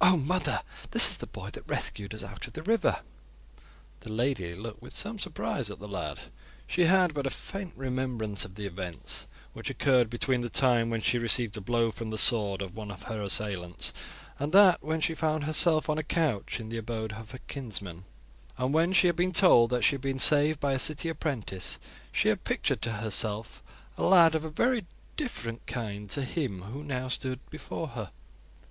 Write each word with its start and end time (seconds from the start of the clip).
"Oh! 0.00 0.16
mother, 0.16 0.62
this 0.92 1.10
is 1.10 1.18
the 1.18 1.26
boy 1.26 1.50
that 1.50 1.68
rescued 1.68 2.14
us 2.14 2.24
out 2.24 2.46
of 2.46 2.54
the 2.54 2.62
river." 2.62 3.00
The 4.00 4.10
lady 4.10 4.54
looked 4.54 4.80
with 4.80 4.96
some 4.96 5.18
surprise 5.18 5.70
at 5.70 5.78
the 5.78 5.86
lad. 5.86 6.20
She 6.66 6.86
had 6.86 7.12
but 7.12 7.26
a 7.26 7.30
faint 7.30 7.74
remembrance 7.76 8.46
of 8.46 8.54
the 8.54 8.64
events 8.64 9.26
which 9.52 9.68
occurred 9.68 10.08
between 10.08 10.40
the 10.40 10.48
time 10.48 10.88
when 10.88 11.02
she 11.02 11.18
received 11.18 11.54
a 11.58 11.60
blow 11.60 11.90
from 11.90 12.08
the 12.08 12.16
sword 12.16 12.62
of 12.62 12.74
one 12.78 12.90
of 12.90 13.02
her 13.02 13.20
assailants 13.20 13.92
and 14.38 14.52
that 14.52 14.82
when 14.82 15.02
she 15.02 15.14
found 15.14 15.44
herself 15.44 15.90
on 15.90 15.98
a 15.98 16.02
couch 16.02 16.58
in 16.60 16.70
the 16.70 16.78
abode 16.78 17.12
of 17.12 17.32
her 17.32 17.40
kinsman; 17.46 18.04
and 18.56 18.72
when 18.72 18.94
she 18.94 19.06
had 19.06 19.16
been 19.16 19.32
told 19.32 19.68
that 19.68 19.82
she 19.84 19.96
had 19.96 20.00
been 20.00 20.18
saved 20.18 20.60
by 20.60 20.72
a 20.72 20.78
city 20.78 21.10
apprentice 21.10 21.78
she 22.10 22.30
had 22.30 22.42
pictured 22.42 22.80
to 22.80 22.90
herself 22.92 23.62
a 23.98 24.02
lad 24.02 24.34
of 24.34 24.44
a 24.44 24.48
very 24.48 24.86
different 25.18 25.66
kind 25.66 26.08
to 26.08 26.24
him 26.24 26.62
who 26.72 26.82
now 26.82 27.06
stood 27.06 27.40
before 27.50 27.88
her. 27.88 28.10